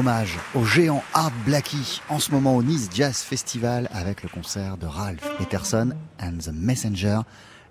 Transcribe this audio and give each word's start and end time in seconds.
Hommage 0.00 0.38
au 0.54 0.64
géant 0.64 1.04
Art 1.12 1.30
Blackie 1.44 2.00
en 2.08 2.18
ce 2.18 2.30
moment 2.30 2.56
au 2.56 2.62
Nice 2.62 2.88
Jazz 2.90 3.18
Festival 3.18 3.86
avec 3.92 4.22
le 4.22 4.30
concert 4.30 4.78
de 4.78 4.86
Ralph 4.86 5.20
Peterson 5.36 5.90
and 6.18 6.38
the 6.42 6.52
Messenger 6.54 7.18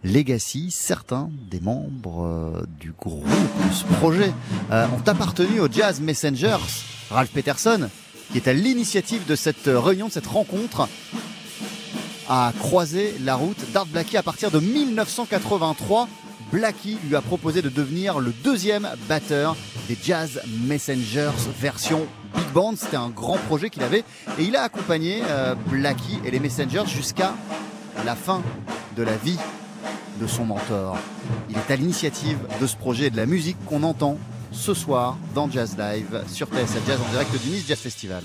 Legacy. 0.04 0.70
Certains 0.70 1.31
des 1.50 1.60
membres 1.60 2.26
euh, 2.28 2.68
du 2.80 2.92
groupe, 2.92 3.26
de 3.26 3.74
ce 3.74 3.84
projet, 3.96 4.31
euh, 4.70 4.86
ont 4.90 5.10
appartenu 5.10 5.60
au 5.60 5.68
Jazz 5.72 6.02
Messengers. 6.02 6.58
Ralph 7.10 7.31
Peterson, 7.31 7.90
qui 8.32 8.38
est 8.38 8.48
à 8.48 8.54
l'initiative 8.54 9.25
de 9.25 9.36
cette 9.36 9.66
réunion, 9.66 10.06
de 10.10 10.12
cette 10.12 10.27
rencontre, 10.27 10.88
a 12.30 12.53
croisé 12.60 13.15
la 13.24 13.34
route 13.34 13.72
d'Art 13.74 13.88
Blackie 13.88 14.18
à 14.18 14.24
partir 14.24 14.51
de 14.51 14.60
1983 14.60 16.08
Blackie 16.51 16.98
lui 17.08 17.15
a 17.15 17.22
proposé 17.22 17.62
de 17.62 17.70
devenir 17.70 18.20
le 18.20 18.32
deuxième 18.44 18.89
batteur 19.08 19.56
des 19.88 19.98
Jazz 20.01 20.41
Messengers 20.65 21.32
version 21.60 22.08
Big 22.36 22.48
Band. 22.53 22.74
C'était 22.75 22.98
un 22.98 23.10
grand 23.10 23.38
projet 23.38 23.70
qu'il 23.70 23.84
avait 23.84 24.03
et 24.39 24.44
il 24.44 24.56
a 24.56 24.63
accompagné 24.63 25.22
euh, 25.27 25.53
Blackie 25.68 26.20
et 26.25 26.32
les 26.32 26.39
Messengers 26.39 26.88
jusqu'à 26.88 27.34
la 28.03 28.15
fin 28.15 28.41
de 28.98 29.03
la 29.03 29.15
vie 29.15 29.38
de 30.20 30.25
son 30.25 30.46
mentor. 30.46 30.98
Il 31.50 31.56
est 31.58 31.72
à 31.72 31.75
l'initiative 31.75 32.39
de 32.60 32.65
ce 32.65 32.75
projet 32.75 33.06
et 33.06 33.10
de 33.12 33.18
la 33.18 33.27
musique 33.27 33.58
qu'on 33.65 33.84
entend 33.84 34.18
ce 34.51 34.74
soir 34.74 35.18
dans 35.36 35.50
Jazz 35.50 35.77
Live 35.77 36.24
sur 36.27 36.48
TSA 36.48 36.79
Jazz 36.88 37.00
en 37.08 37.12
direct 37.12 37.32
du 37.44 37.50
Nice 37.50 37.65
Jazz 37.68 37.77
Festival. 37.77 38.24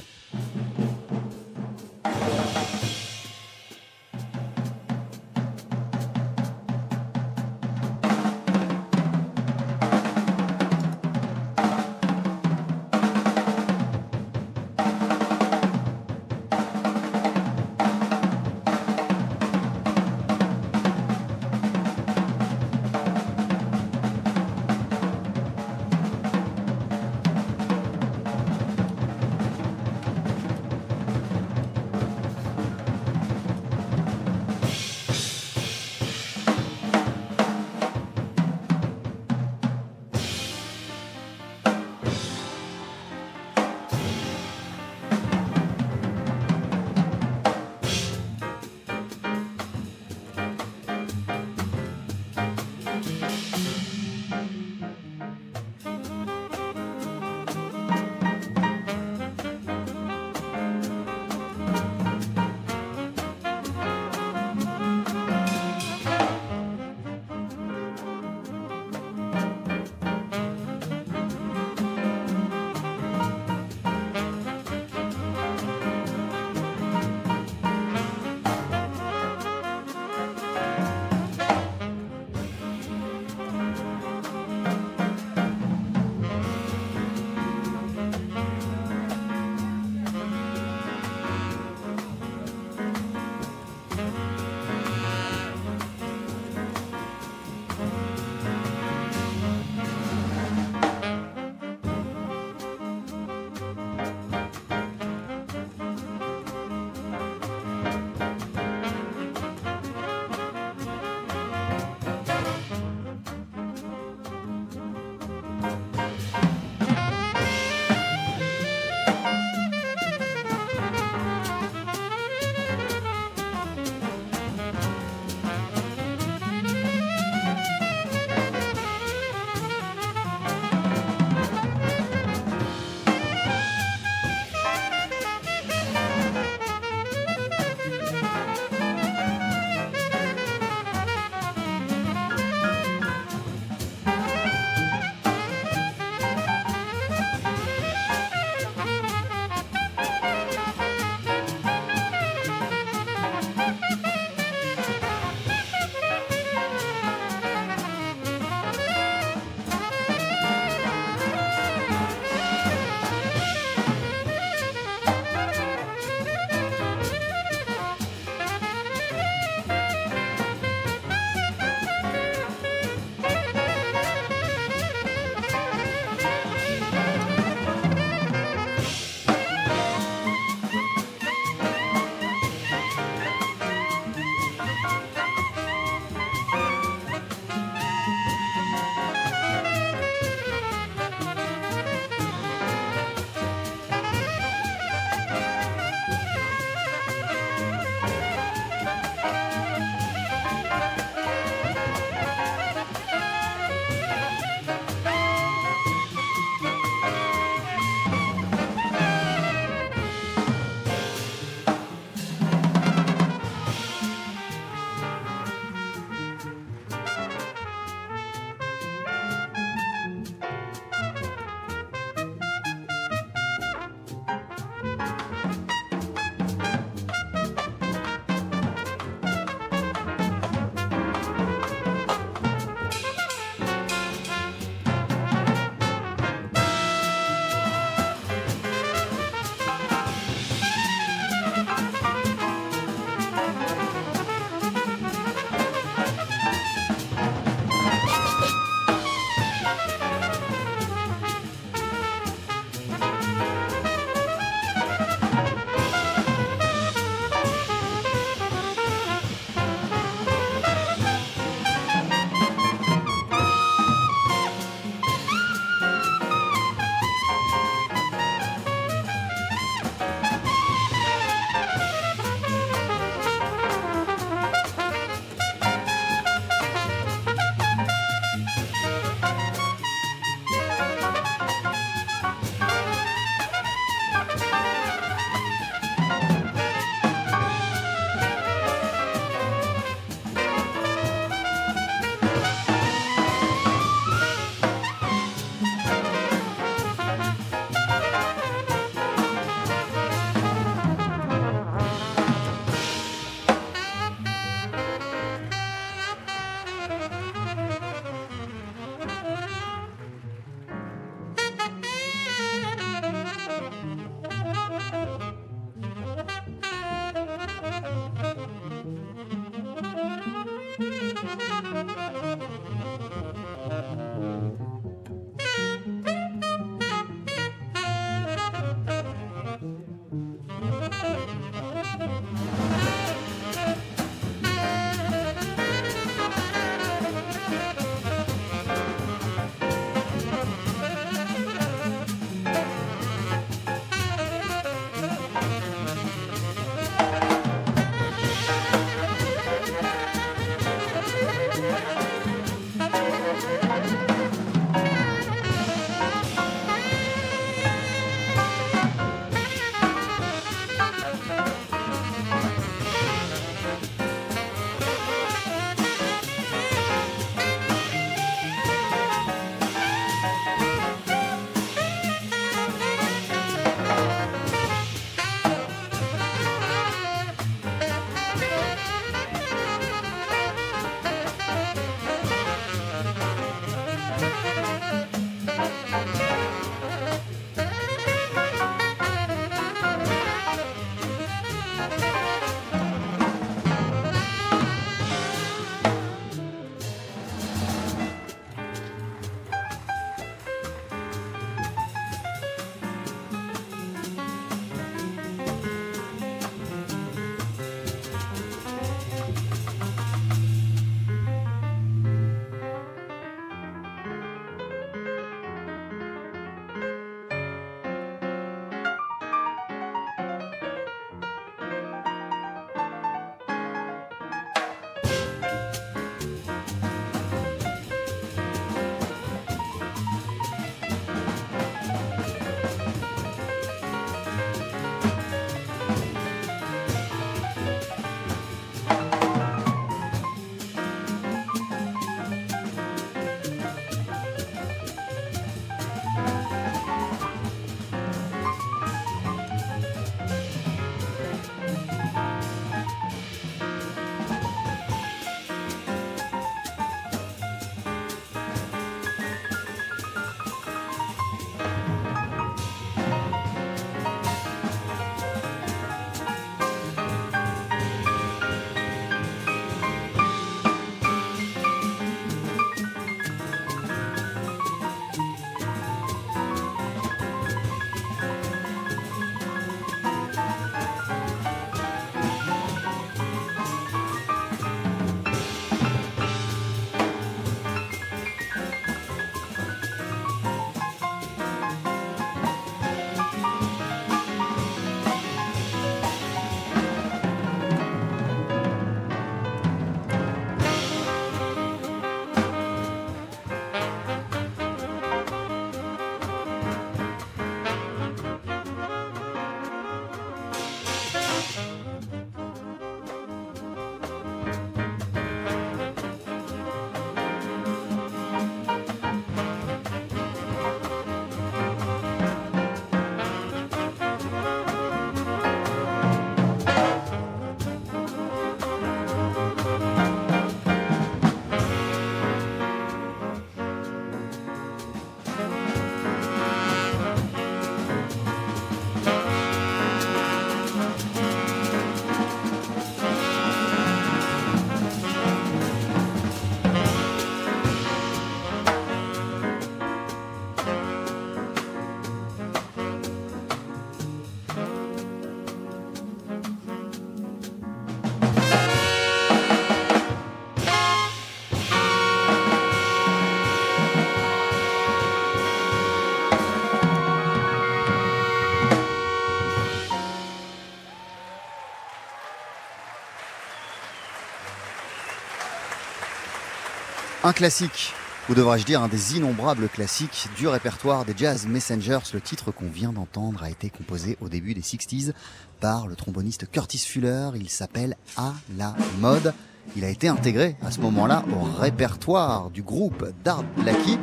Un 577.27 577.33
classique, 577.33 577.95
ou 578.29 578.35
devrais-je 578.35 578.67
dire 578.67 578.83
un 578.83 578.89
des 578.89 579.17
innombrables 579.17 579.71
classiques 579.71 580.29
du 580.37 580.47
répertoire 580.47 581.07
des 581.07 581.15
Jazz 581.17 581.47
Messengers. 581.47 582.01
Le 582.13 582.21
titre 582.21 582.51
qu'on 582.51 582.69
vient 582.69 582.93
d'entendre 582.93 583.43
a 583.43 583.49
été 583.49 583.71
composé 583.71 584.19
au 584.21 584.29
début 584.29 584.53
des 584.53 584.61
60s 584.61 585.15
par 585.59 585.87
le 585.87 585.97
tromboniste 585.97 586.51
Curtis 586.51 586.85
Fuller. 586.87 587.31
Il 587.37 587.49
s'appelle 587.49 587.97
À 588.19 588.35
la 588.59 588.77
mode. 588.99 589.33
Il 589.75 589.87
a 589.87 589.89
été 589.89 590.07
intégré 590.07 590.57
à 590.63 590.71
ce 590.71 590.81
moment-là 590.81 591.25
au 591.35 591.45
répertoire 591.45 592.51
du 592.51 592.63
groupe 592.63 593.11
d'Art 593.25 593.45
Blackie 593.57 593.99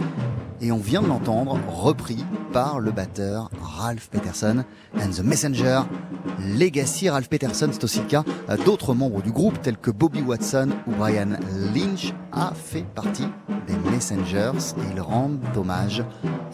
et 0.61 0.71
on 0.71 0.77
vient 0.77 1.01
de 1.01 1.07
l'entendre 1.07 1.57
repris 1.67 2.23
par 2.53 2.79
le 2.79 2.91
batteur 2.91 3.49
Ralph 3.61 4.09
Peterson 4.09 4.63
and 4.95 5.09
the 5.09 5.23
Messenger. 5.23 5.81
Legacy 6.39 7.09
Ralph 7.09 7.29
Peterson, 7.29 7.69
c'est 7.71 7.83
aussi 7.83 7.99
le 7.99 8.05
cas 8.05 8.23
d'autres 8.65 8.93
membres 8.93 9.21
du 9.21 9.31
groupe 9.31 9.61
tels 9.61 9.77
que 9.77 9.91
Bobby 9.91 10.21
Watson 10.21 10.69
ou 10.87 10.91
Brian 10.91 11.31
Lynch 11.73 12.13
a 12.31 12.53
fait 12.53 12.85
partie 12.95 13.27
des 13.67 13.73
Messengers 13.91 14.51
et 14.77 14.93
ils 14.95 15.01
rendent 15.01 15.39
hommage 15.55 16.03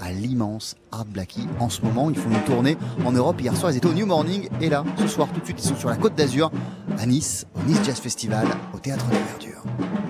à 0.02 0.12
l'immense 0.12 0.76
Art 0.92 1.06
Blackie. 1.06 1.48
En 1.60 1.70
ce 1.70 1.82
moment, 1.82 2.10
ils 2.10 2.18
font 2.18 2.30
une 2.30 2.44
tournée 2.44 2.78
en 3.06 3.12
Europe. 3.12 3.42
Hier 3.42 3.56
soir, 3.56 3.72
ils 3.72 3.78
étaient 3.78 3.88
au 3.88 3.94
New 3.94 4.06
Morning 4.06 4.48
et 4.62 4.70
là, 4.70 4.84
ce 4.98 5.08
soir, 5.08 5.28
tout 5.34 5.40
de 5.40 5.46
suite, 5.46 5.64
ils 5.64 5.68
sont 5.68 5.76
sur 5.76 5.90
la 5.90 5.98
côte 5.98 6.16
d'Azur 6.16 6.52
à 6.98 7.06
Nice, 7.06 7.46
au 7.56 7.68
Nice 7.68 7.80
Jazz 7.84 8.00
Festival, 8.00 8.48
au 8.74 8.80
Théâtre 8.80 9.06
de 9.08 9.14
Verdure. 9.14 10.07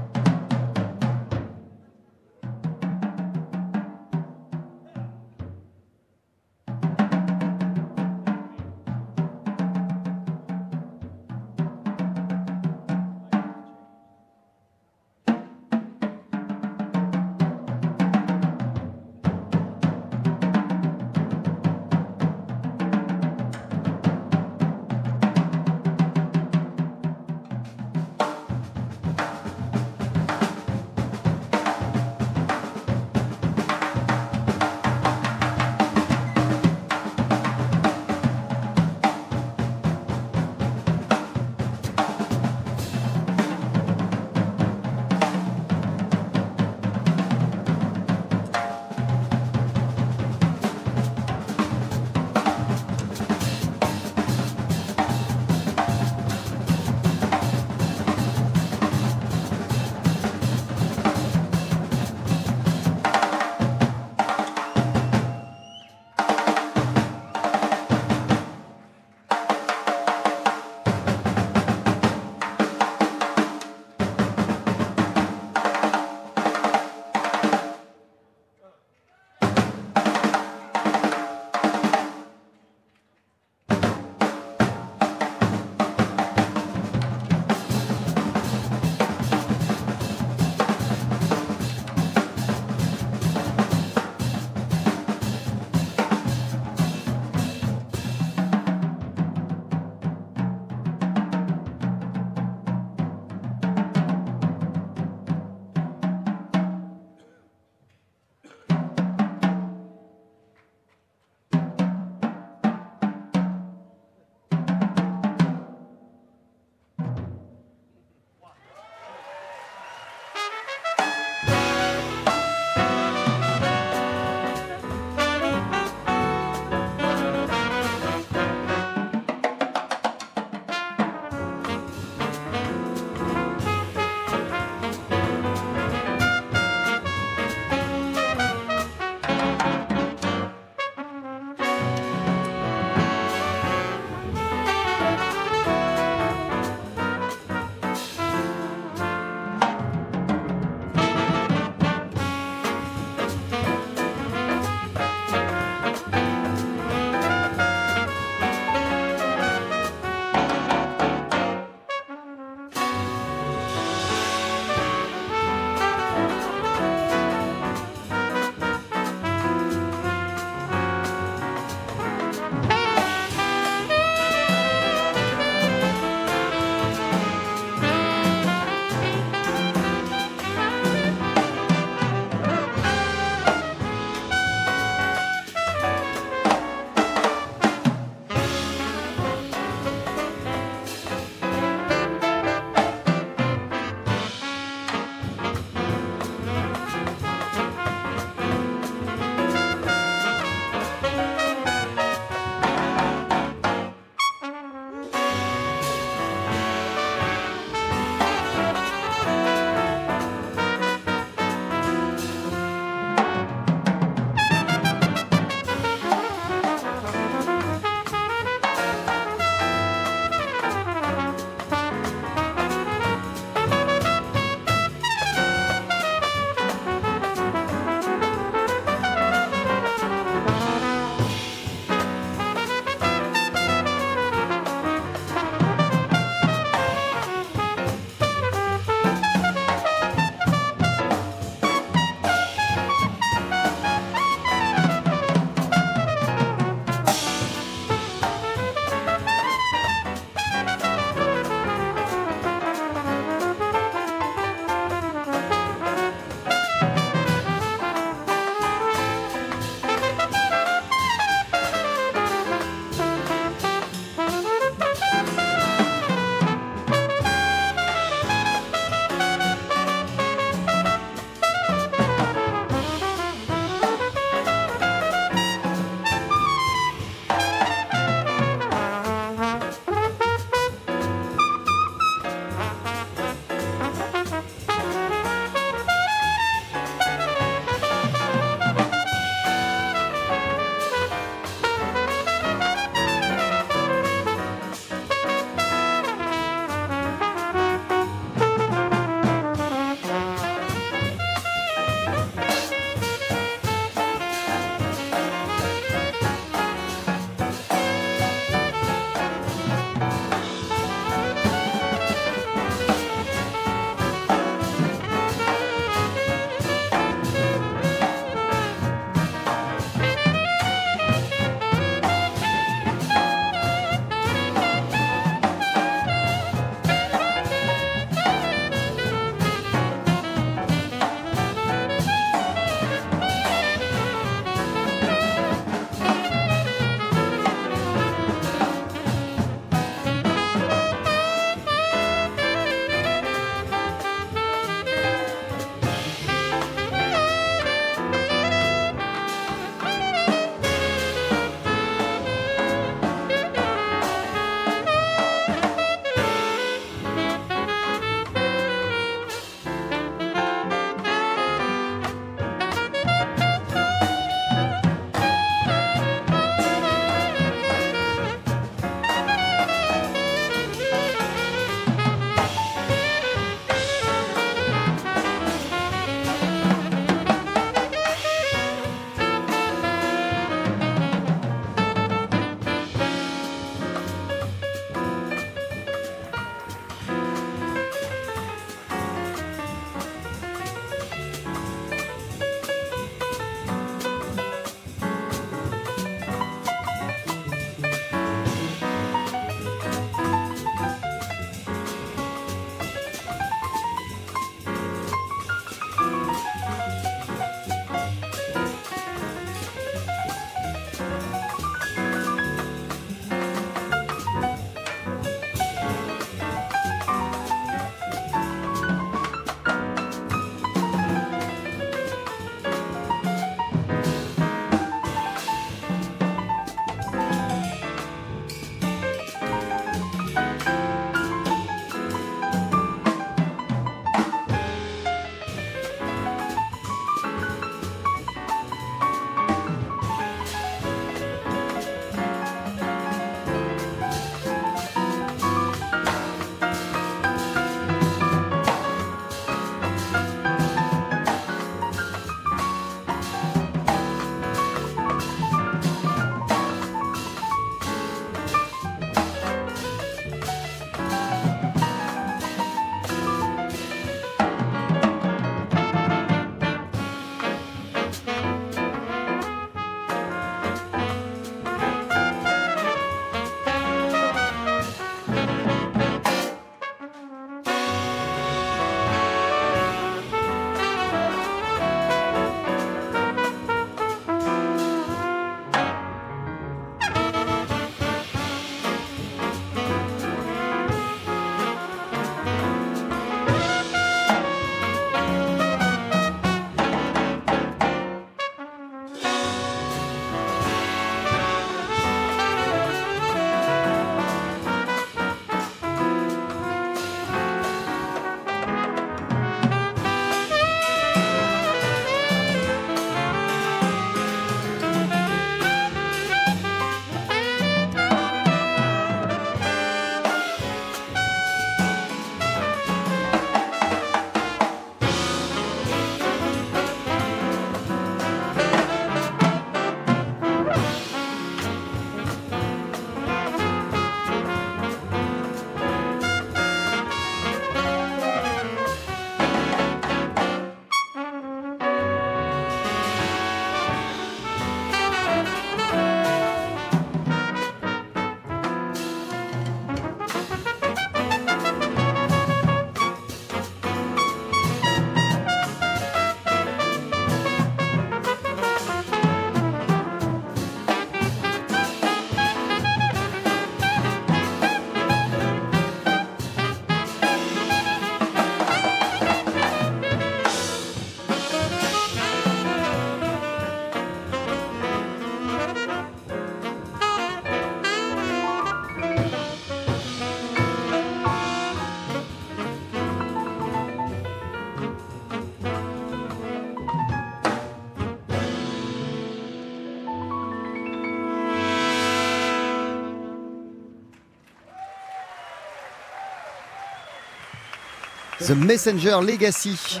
The 598.46 598.50
Messenger 598.50 599.18
Legacy. 599.26 600.00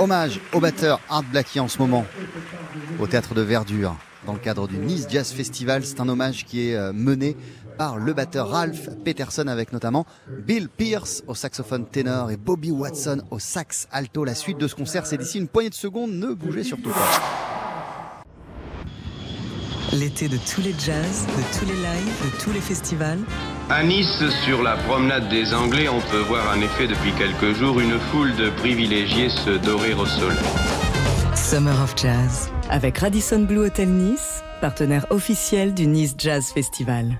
Hommage 0.00 0.40
au 0.52 0.58
batteur 0.58 0.98
Art 1.08 1.22
Blackie 1.22 1.60
en 1.60 1.68
ce 1.68 1.78
moment 1.78 2.04
au 2.98 3.06
théâtre 3.06 3.34
de 3.34 3.40
Verdure 3.40 3.94
dans 4.26 4.32
le 4.32 4.40
cadre 4.40 4.66
du 4.66 4.78
Nice 4.78 5.06
Jazz 5.08 5.30
Festival. 5.32 5.84
C'est 5.84 6.00
un 6.00 6.08
hommage 6.08 6.44
qui 6.44 6.70
est 6.70 6.74
euh, 6.74 6.92
mené 6.92 7.36
par 7.78 7.98
le 7.98 8.12
batteur 8.12 8.48
Ralph 8.48 8.88
Peterson 9.04 9.46
avec 9.46 9.72
notamment 9.72 10.06
Bill 10.28 10.68
Pierce 10.68 11.22
au 11.28 11.36
saxophone 11.36 11.86
ténor 11.86 12.32
et 12.32 12.36
Bobby 12.36 12.72
Watson 12.72 13.22
au 13.30 13.38
sax 13.38 13.86
alto. 13.92 14.24
La 14.24 14.34
suite 14.34 14.58
de 14.58 14.66
ce 14.66 14.74
concert, 14.74 15.06
c'est 15.06 15.18
d'ici 15.18 15.38
une 15.38 15.46
poignée 15.46 15.70
de 15.70 15.74
secondes. 15.74 16.10
Ne 16.10 16.34
bougez 16.34 16.64
surtout 16.64 16.90
pas. 16.90 18.24
L'été 19.92 20.26
de 20.26 20.38
tous 20.38 20.62
les 20.62 20.72
jazz, 20.72 21.26
de 21.28 21.58
tous 21.58 21.66
les 21.66 21.76
lives, 21.76 22.24
de 22.24 22.42
tous 22.42 22.50
les 22.50 22.60
festivals. 22.60 23.20
À 23.70 23.82
Nice, 23.82 24.22
sur 24.44 24.62
la 24.62 24.76
promenade 24.76 25.30
des 25.30 25.54
Anglais, 25.54 25.88
on 25.88 26.00
peut 26.10 26.20
voir 26.20 26.54
en 26.54 26.60
effet 26.60 26.86
depuis 26.86 27.12
quelques 27.12 27.56
jours 27.56 27.80
une 27.80 27.98
foule 27.98 28.36
de 28.36 28.50
privilégiés 28.50 29.30
se 29.30 29.50
dorer 29.50 29.94
au 29.94 30.04
soleil. 30.04 30.36
Summer 31.34 31.74
of 31.82 31.94
Jazz. 31.96 32.50
Avec 32.68 32.98
Radisson 32.98 33.40
Blue 33.40 33.60
Hotel 33.60 33.88
Nice, 33.88 34.44
partenaire 34.60 35.06
officiel 35.08 35.72
du 35.72 35.86
Nice 35.86 36.14
Jazz 36.18 36.52
Festival. 36.52 37.18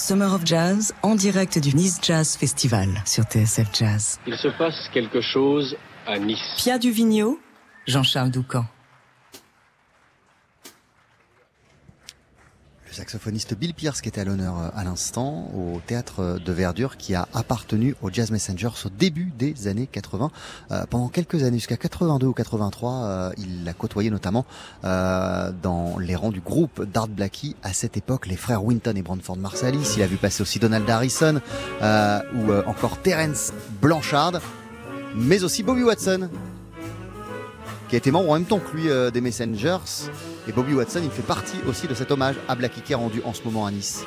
Summer 0.00 0.32
of 0.32 0.46
Jazz 0.46 0.94
en 1.02 1.14
direct 1.14 1.58
du 1.58 1.76
Nice 1.76 1.98
Jazz 2.00 2.34
Festival 2.34 2.88
sur 3.04 3.24
TSF 3.24 3.68
Jazz. 3.78 4.18
Il 4.26 4.34
se 4.34 4.48
passe 4.48 4.88
quelque 4.94 5.20
chose 5.20 5.76
à 6.06 6.18
Nice. 6.18 6.38
Pia 6.56 6.78
Duvigneau, 6.78 7.38
Jean-Charles 7.86 8.30
Doucan. 8.30 8.64
Saxophoniste 13.00 13.54
Bill 13.54 13.72
Pierce 13.72 14.02
qui 14.02 14.10
était 14.10 14.20
à 14.20 14.24
l'honneur 14.24 14.58
euh, 14.58 14.68
à 14.74 14.84
l'instant 14.84 15.50
au 15.56 15.80
théâtre 15.86 16.38
de 16.44 16.52
Verdure 16.52 16.98
qui 16.98 17.14
a 17.14 17.26
appartenu 17.32 17.94
aux 18.02 18.10
Jazz 18.10 18.30
Messengers 18.30 18.68
au 18.84 18.90
début 18.90 19.32
des 19.38 19.68
années 19.68 19.88
80. 19.90 20.30
Euh, 20.70 20.84
pendant 20.90 21.08
quelques 21.08 21.42
années, 21.42 21.56
jusqu'à 21.56 21.78
82 21.78 22.26
ou 22.26 22.34
83, 22.34 22.92
euh, 22.92 23.30
il 23.38 23.64
l'a 23.64 23.72
côtoyé 23.72 24.10
notamment 24.10 24.44
euh, 24.84 25.50
dans 25.62 25.98
les 25.98 26.14
rangs 26.14 26.30
du 26.30 26.42
groupe 26.42 26.84
d'Art 26.84 27.08
Blackie. 27.08 27.56
À 27.62 27.72
cette 27.72 27.96
époque, 27.96 28.26
les 28.26 28.36
frères 28.36 28.62
Winton 28.62 28.94
et 28.94 29.02
Branford 29.02 29.38
Marsalis. 29.38 29.94
Il 29.96 30.02
a 30.02 30.06
vu 30.06 30.16
passer 30.16 30.42
aussi 30.42 30.58
Donald 30.58 30.88
Harrison 30.88 31.40
euh, 31.80 32.20
ou 32.34 32.52
encore 32.68 32.98
Terence 32.98 33.54
Blanchard, 33.80 34.40
mais 35.16 35.42
aussi 35.42 35.62
Bobby 35.62 35.84
Watson 35.84 36.28
qui 37.90 37.96
a 37.96 37.98
été 37.98 38.12
membre 38.12 38.30
en 38.30 38.34
même 38.34 38.44
temps 38.44 38.60
que 38.60 38.76
lui 38.76 38.88
euh, 38.88 39.10
des 39.10 39.20
Messengers. 39.20 40.08
Et 40.46 40.52
Bobby 40.52 40.74
Watson, 40.74 41.00
il 41.02 41.10
fait 41.10 41.26
partie 41.26 41.56
aussi 41.68 41.88
de 41.88 41.94
cet 41.94 42.12
hommage 42.12 42.36
à 42.46 42.54
Blackie 42.54 42.82
qui 42.82 42.92
est 42.92 42.96
rendu 42.96 43.20
en 43.24 43.34
ce 43.34 43.42
moment 43.42 43.66
à 43.66 43.72
Nice. 43.72 44.04